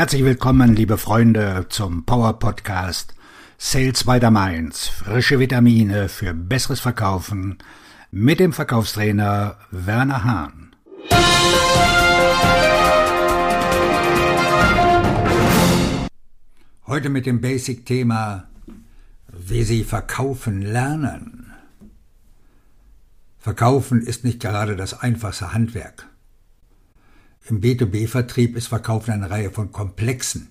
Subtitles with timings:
[0.00, 3.14] Herzlich willkommen, liebe Freunde, zum Power Podcast
[3.58, 4.88] Sales by the Mainz.
[4.88, 7.58] Frische Vitamine für besseres Verkaufen
[8.10, 10.74] mit dem Verkaufstrainer Werner Hahn.
[16.86, 18.48] Heute mit dem Basic-Thema,
[19.28, 21.52] wie Sie verkaufen lernen.
[23.38, 26.09] Verkaufen ist nicht gerade das einfachste Handwerk.
[27.48, 30.48] Im B2B-Vertrieb ist Verkaufen eine Reihe von komplexen,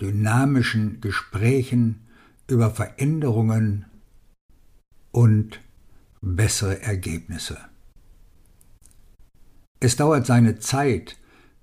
[0.00, 2.06] dynamischen Gesprächen
[2.48, 3.84] über Veränderungen
[5.10, 5.60] und
[6.20, 7.58] bessere Ergebnisse.
[9.80, 11.16] Es dauert seine Zeit,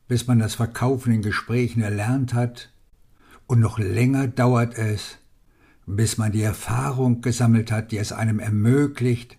[0.08, 2.72] bis man das Verkaufen in Gesprächen erlernt hat,
[3.48, 5.18] und noch länger dauert es,
[5.88, 9.38] bis man die Erfahrung gesammelt hat, die es einem ermöglicht,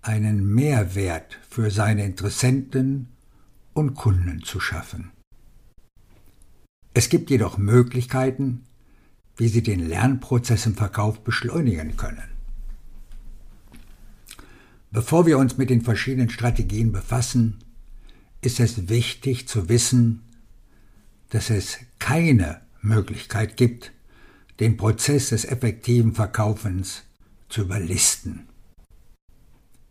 [0.00, 3.08] einen Mehrwert für seine Interessenten
[3.78, 5.12] und Kunden zu schaffen.
[6.94, 8.64] Es gibt jedoch Möglichkeiten,
[9.36, 12.28] wie Sie den Lernprozess im Verkauf beschleunigen können.
[14.90, 17.58] Bevor wir uns mit den verschiedenen Strategien befassen,
[18.40, 20.22] ist es wichtig zu wissen,
[21.30, 23.92] dass es keine Möglichkeit gibt,
[24.58, 27.04] den Prozess des effektiven Verkaufens
[27.48, 28.48] zu überlisten.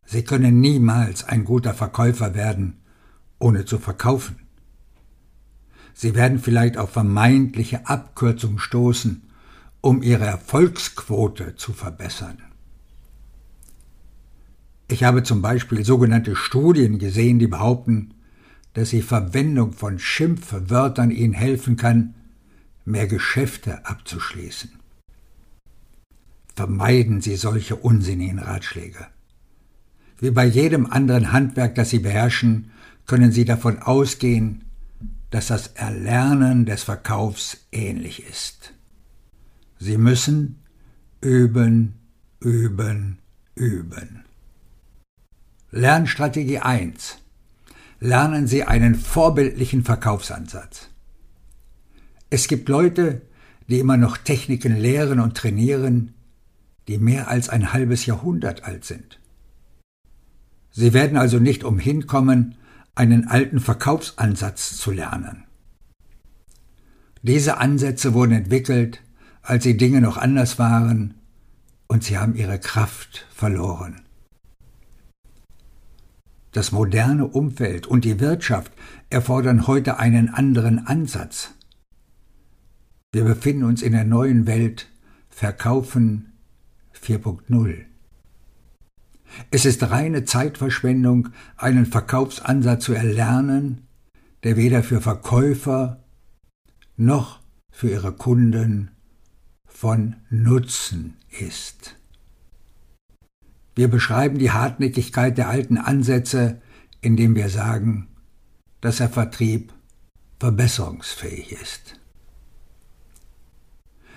[0.05, 2.81] Sie können niemals ein guter Verkäufer werden,
[3.39, 4.37] ohne zu verkaufen.
[5.93, 9.23] Sie werden vielleicht auf vermeintliche Abkürzungen stoßen,
[9.81, 12.37] um ihre Erfolgsquote zu verbessern.
[14.89, 18.13] Ich habe zum Beispiel sogenannte Studien gesehen, die behaupten,
[18.73, 22.13] dass die Verwendung von Schimpfwörtern ihnen helfen kann,
[22.85, 24.71] mehr Geschäfte abzuschließen.
[26.55, 29.07] Vermeiden Sie solche unsinnigen Ratschläge.
[30.19, 32.71] Wie bei jedem anderen Handwerk, das Sie beherrschen,
[33.07, 34.65] können Sie davon ausgehen,
[35.31, 38.73] dass das Erlernen des Verkaufs ähnlich ist.
[39.79, 40.59] Sie müssen
[41.21, 41.95] üben,
[42.39, 43.19] üben,
[43.55, 44.23] üben.
[45.71, 47.17] Lernstrategie 1.
[47.99, 50.89] Lernen Sie einen vorbildlichen Verkaufsansatz.
[52.29, 53.21] Es gibt Leute,
[53.67, 56.13] die immer noch Techniken lehren und trainieren,
[56.87, 59.19] die mehr als ein halbes Jahrhundert alt sind.
[60.71, 62.55] Sie werden also nicht umhin kommen,
[62.97, 65.45] einen alten Verkaufsansatz zu lernen.
[67.21, 69.01] Diese Ansätze wurden entwickelt,
[69.41, 71.15] als die Dinge noch anders waren,
[71.87, 74.01] und sie haben ihre Kraft verloren.
[76.51, 78.71] Das moderne Umfeld und die Wirtschaft
[79.09, 81.53] erfordern heute einen anderen Ansatz.
[83.11, 84.89] Wir befinden uns in der neuen Welt
[85.29, 86.33] Verkaufen
[86.99, 87.85] 4.0.
[89.51, 93.87] Es ist reine Zeitverschwendung, einen Verkaufsansatz zu erlernen,
[94.43, 96.03] der weder für Verkäufer
[96.95, 97.39] noch
[97.71, 98.91] für ihre Kunden
[99.65, 101.95] von Nutzen ist.
[103.75, 106.61] Wir beschreiben die Hartnäckigkeit der alten Ansätze,
[107.01, 108.07] indem wir sagen,
[108.81, 109.71] dass der Vertrieb
[110.39, 111.99] verbesserungsfähig ist.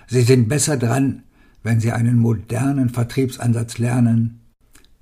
[0.06, 1.24] Sie sind besser dran,
[1.62, 4.40] wenn Sie einen modernen Vertriebsansatz lernen,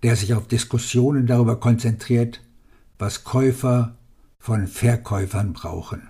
[0.03, 2.41] der sich auf Diskussionen darüber konzentriert,
[2.99, 3.97] was Käufer
[4.39, 6.09] von Verkäufern brauchen.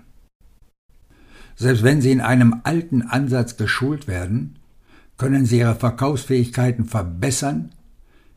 [1.55, 4.59] Selbst wenn Sie in einem alten Ansatz geschult werden,
[5.17, 7.75] können Sie Ihre Verkaufsfähigkeiten verbessern,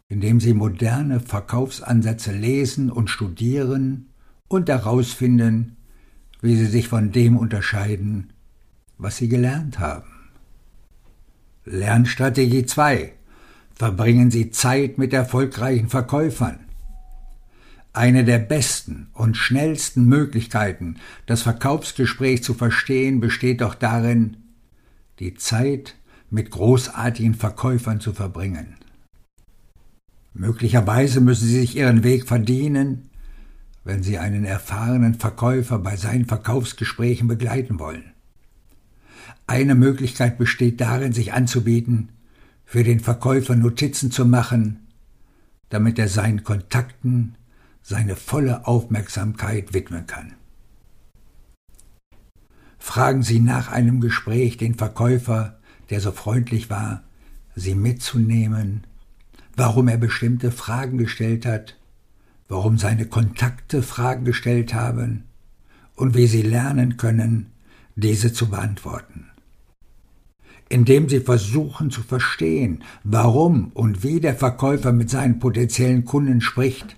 [0.08, 4.08] indem Sie moderne Verkaufsansätze lesen und studieren
[4.48, 5.76] und herausfinden,
[6.40, 8.32] wie Sie sich von dem unterscheiden,
[8.98, 10.10] was Sie gelernt haben.
[11.64, 13.12] Lernstrategie 2
[13.82, 16.60] verbringen Sie Zeit mit erfolgreichen Verkäufern.
[17.92, 24.36] Eine der besten und schnellsten Möglichkeiten, das Verkaufsgespräch zu verstehen, besteht doch darin,
[25.18, 25.96] die Zeit
[26.30, 28.76] mit großartigen Verkäufern zu verbringen.
[30.32, 33.10] Möglicherweise müssen Sie sich Ihren Weg verdienen,
[33.82, 38.12] wenn Sie einen erfahrenen Verkäufer bei seinen Verkaufsgesprächen begleiten wollen.
[39.48, 42.10] Eine Möglichkeit besteht darin, sich anzubieten,
[42.72, 44.86] für den Verkäufer Notizen zu machen,
[45.68, 47.34] damit er seinen Kontakten
[47.82, 50.32] seine volle Aufmerksamkeit widmen kann.
[52.78, 55.58] Fragen Sie nach einem Gespräch den Verkäufer,
[55.90, 57.02] der so freundlich war,
[57.54, 58.86] Sie mitzunehmen,
[59.54, 61.76] warum er bestimmte Fragen gestellt hat,
[62.48, 65.24] warum seine Kontakte Fragen gestellt haben
[65.94, 67.52] und wie Sie lernen können,
[67.96, 69.31] diese zu beantworten
[70.72, 76.96] indem sie versuchen zu verstehen, warum und wie der Verkäufer mit seinen potenziellen Kunden spricht,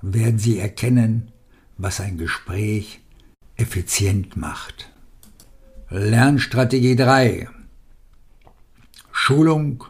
[0.00, 1.32] werden sie erkennen,
[1.76, 3.00] was ein Gespräch
[3.56, 4.92] effizient macht.
[5.90, 7.48] Lernstrategie 3
[9.10, 9.82] Schulung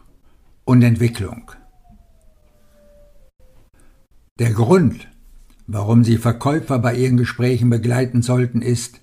[0.65, 1.53] und Entwicklung
[4.39, 5.09] Der Grund,
[5.67, 9.03] warum Sie Verkäufer bei Ihren Gesprächen begleiten sollten, ist,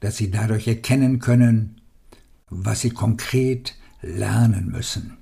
[0.00, 1.76] dass Sie dadurch erkennen können,
[2.50, 5.16] was Sie konkret lernen müssen.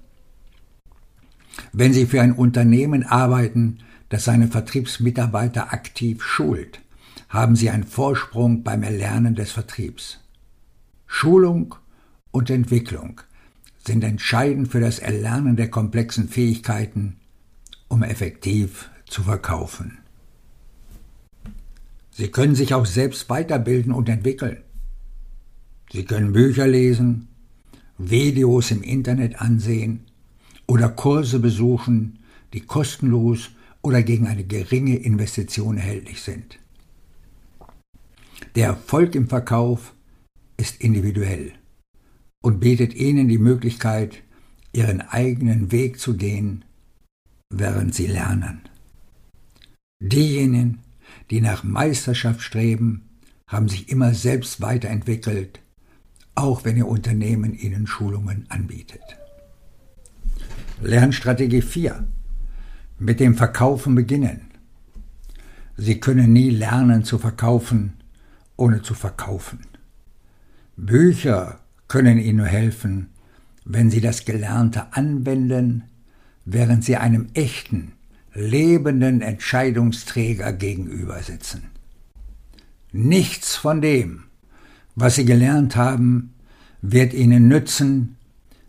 [1.73, 3.79] Wenn Sie für ein Unternehmen arbeiten,
[4.09, 6.81] das seine Vertriebsmitarbeiter aktiv schult,
[7.29, 10.21] haben Sie einen Vorsprung beim Erlernen des Vertriebs.
[11.07, 11.75] Schulung
[12.31, 13.21] und Entwicklung
[13.87, 17.17] sind entscheidend für das Erlernen der komplexen Fähigkeiten,
[17.89, 19.99] um effektiv zu verkaufen.
[22.11, 24.59] Sie können sich auch selbst weiterbilden und entwickeln.
[25.95, 27.29] Sie können Bücher lesen,
[27.99, 30.01] Videos im Internet ansehen
[30.67, 32.19] oder Kurse besuchen,
[32.53, 33.51] die kostenlos
[33.81, 36.59] oder gegen eine geringe Investition erhältlich sind.
[38.57, 39.95] Der Erfolg im Verkauf
[40.57, 41.53] ist individuell
[42.43, 44.25] und bietet Ihnen die Möglichkeit,
[44.73, 46.65] Ihren eigenen Weg zu gehen,
[47.51, 48.63] während Sie lernen.
[50.03, 50.81] Diejenigen,
[51.31, 53.03] die nach Meisterschaft streben,
[53.47, 55.61] haben sich immer selbst weiterentwickelt,
[56.35, 59.03] auch wenn Ihr Unternehmen Ihnen Schulungen anbietet.
[60.83, 62.07] Lernstrategie 4.
[62.99, 64.51] Mit dem Verkaufen beginnen.
[65.77, 67.95] Sie können nie lernen zu verkaufen,
[68.57, 69.61] ohne zu verkaufen.
[70.77, 73.11] Bücher können Ihnen nur helfen,
[73.65, 75.85] wenn Sie das Gelernte anwenden,
[76.45, 77.93] während Sie einem echten,
[78.35, 81.71] lebenden Entscheidungsträger gegenüber sitzen.
[82.93, 84.25] Nichts von dem,
[84.95, 86.35] was Sie gelernt haben,
[86.83, 88.17] wird Ihnen nützen,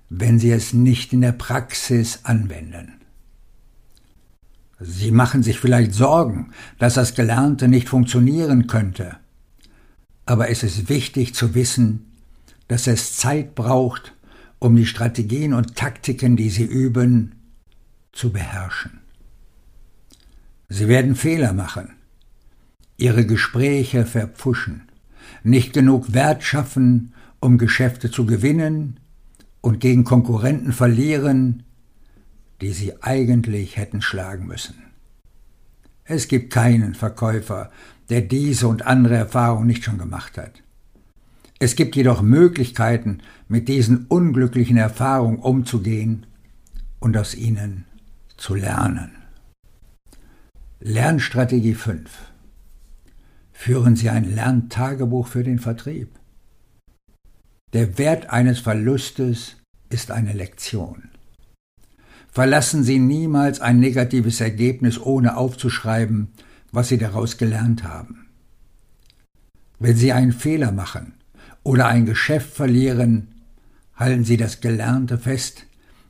[0.10, 2.94] wenn Sie es nicht in der Praxis anwenden.
[4.80, 9.18] Sie machen sich vielleicht Sorgen, dass das Gelernte nicht funktionieren könnte,
[10.25, 12.12] aber es ist wichtig zu wissen,
[12.68, 14.13] dass es Zeit braucht,
[14.60, 17.36] um die Strategien und Taktiken, die Sie üben,
[18.12, 19.00] zu beherrschen.
[20.68, 21.94] Sie werden Fehler machen,
[22.98, 24.89] Ihre Gespräche verpfuschen,
[25.45, 29.00] nicht genug Wert schaffen, um Geschäfte zu gewinnen
[29.62, 31.63] und gegen Konkurrenten verlieren,
[32.62, 34.75] die sie eigentlich hätten schlagen müssen.
[36.03, 37.71] Es gibt keinen Verkäufer,
[38.09, 40.63] der diese und andere Erfahrungen nicht schon gemacht hat.
[41.59, 46.25] Es gibt jedoch Möglichkeiten, mit diesen unglücklichen Erfahrungen umzugehen
[47.00, 47.86] und aus ihnen
[48.38, 49.12] zu lernen.
[50.80, 52.09] Lernstrategie 5.
[53.57, 56.10] Führen Sie ein Lerntagebuch für den Vertrieb.
[57.74, 59.56] Der Wert eines Verlustes
[59.90, 61.10] ist eine Lektion.
[62.31, 66.28] Verlassen Sie niemals ein negatives Ergebnis, ohne aufzuschreiben,
[66.72, 68.28] was Sie daraus gelernt haben.
[69.80, 71.13] Wenn Sie einen Fehler machen
[71.63, 73.30] oder ein Geschäft verlieren,
[73.96, 75.66] halten Sie das Gelernte fest,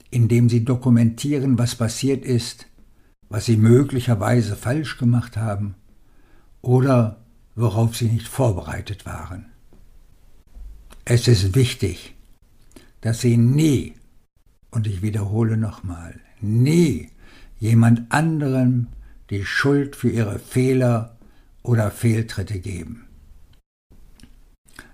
[0.09, 2.67] indem Sie dokumentieren, was passiert ist,
[3.29, 5.75] was Sie möglicherweise falsch gemacht haben
[6.61, 7.24] oder
[7.55, 9.45] worauf Sie nicht vorbereitet waren.
[11.05, 12.15] Es ist wichtig,
[13.01, 13.95] dass Sie nie,
[14.71, 17.09] und ich wiederhole nochmal, nie
[17.59, 18.87] jemand anderem
[19.29, 21.17] die Schuld für Ihre Fehler
[21.63, 23.07] oder Fehltritte geben.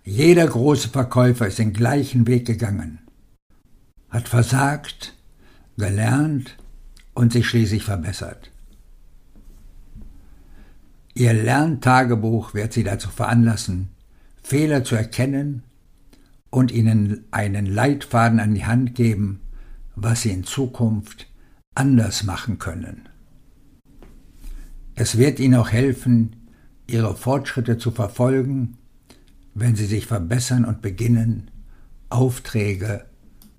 [0.03, 3.00] Jeder große Verkäufer ist den gleichen Weg gegangen,
[4.09, 5.15] hat versagt,
[5.77, 6.57] gelernt
[7.13, 8.50] und sich schließlich verbessert.
[11.21, 13.89] Ihr Lerntagebuch wird Sie dazu veranlassen,
[14.41, 15.61] Fehler zu erkennen
[16.49, 19.41] und ihnen einen Leitfaden an die Hand geben,
[19.95, 21.27] was sie in Zukunft
[21.75, 23.07] anders machen können.
[24.95, 26.37] Es wird ihnen auch helfen,
[26.87, 28.77] ihre Fortschritte zu verfolgen,
[29.53, 31.51] wenn sie sich verbessern und beginnen,
[32.09, 33.05] Aufträge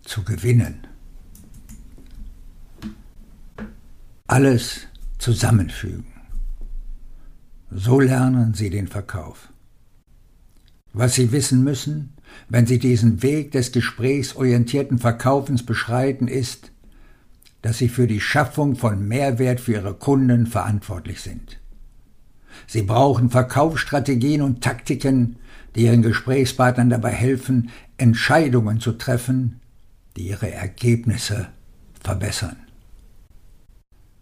[0.03, 0.89] zu gewinnen.
[4.27, 4.89] Alles
[5.19, 6.12] zusammenfügen.
[7.75, 9.49] So lernen sie den Verkauf.
[10.93, 12.13] Was sie wissen müssen,
[12.49, 16.73] wenn Sie diesen Weg des gesprächsorientierten Verkaufens beschreiten, ist,
[17.63, 21.61] dass Sie für die Schaffung von Mehrwert für Ihre Kunden verantwortlich sind.
[22.67, 25.37] Sie brauchen Verkaufsstrategien und Taktiken,
[25.75, 29.61] die Ihren Gesprächspartnern dabei helfen, Entscheidungen zu treffen,
[30.17, 31.49] die ihre Ergebnisse
[32.01, 32.57] verbessern.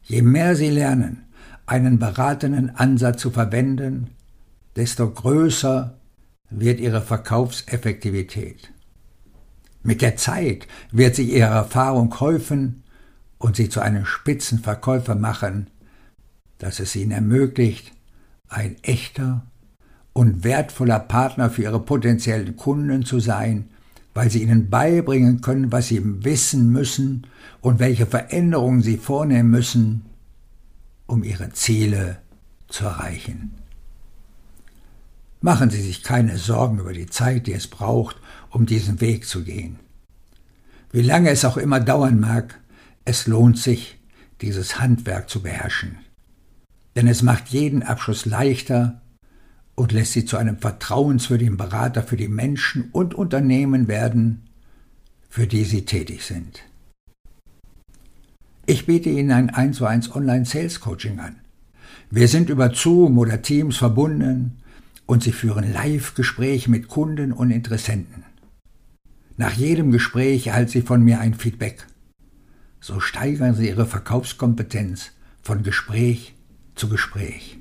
[0.05, 1.25] Je mehr Sie lernen,
[1.71, 4.09] einen beratenden Ansatz zu verwenden,
[4.75, 5.95] desto größer
[6.51, 8.73] wird ihre Verkaufseffektivität.
[9.85, 12.83] Mit der Zeit wird sich ihre Erfahrung häufen
[13.39, 15.69] und sie zu einem Spitzenverkäufer machen,
[16.59, 17.93] das es ihnen ermöglicht,
[18.49, 19.47] ein echter
[20.13, 23.69] und wertvoller Partner für ihre potenziellen Kunden zu sein,
[24.13, 27.29] weil sie ihnen beibringen können, was sie wissen müssen
[27.61, 30.10] und welche Veränderungen sie vornehmen müssen,
[31.11, 32.19] um ihre Ziele
[32.69, 33.53] zu erreichen.
[35.41, 38.17] Machen Sie sich keine Sorgen über die Zeit, die es braucht,
[38.51, 39.81] um diesen Weg zu gehen.
[40.93, 42.61] Wie lange es auch immer dauern mag,
[43.05, 43.99] es lohnt sich,
[44.41, 45.99] dieses Handwerk zu beherrschen.
[46.95, 49.01] Denn es macht jeden Abschluss leichter
[49.75, 54.49] und lässt sie zu einem vertrauenswürdigen Berater für die Menschen und Unternehmen werden,
[55.29, 56.63] für die sie tätig sind.
[58.67, 61.37] Ich biete Ihnen ein 1 zu 1 Online Sales Coaching an.
[62.11, 64.59] Wir sind über Zoom oder Teams verbunden
[65.07, 68.25] und Sie führen Live-Gespräche mit Kunden und Interessenten.
[69.37, 71.87] Nach jedem Gespräch erhalten Sie von mir ein Feedback.
[72.81, 75.13] So steigern Sie Ihre Verkaufskompetenz
[75.43, 76.35] von Gespräch
[76.75, 77.59] zu Gespräch.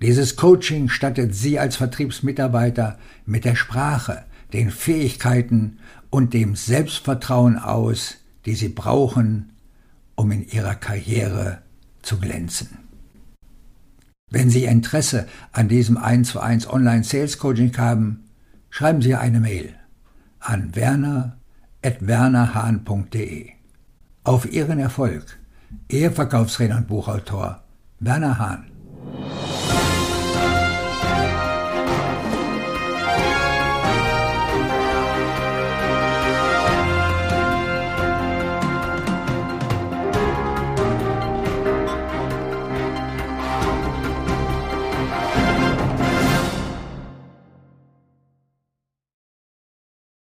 [0.00, 5.78] Dieses Coaching stattet Sie als Vertriebsmitarbeiter mit der Sprache, den Fähigkeiten
[6.08, 8.16] und dem Selbstvertrauen aus,
[8.46, 9.52] die Sie brauchen,
[10.14, 11.62] um in Ihrer Karriere
[12.02, 12.78] zu glänzen.
[14.30, 18.24] Wenn Sie Interesse an diesem 1 zu 1 Online Sales Coaching haben,
[18.70, 19.74] schreiben Sie eine Mail
[20.38, 23.50] an werner.wernerhahn.de.
[24.22, 25.38] Auf Ihren Erfolg,
[25.88, 27.62] Ihr Verkaufsredner und Buchautor
[27.98, 28.69] Werner Hahn.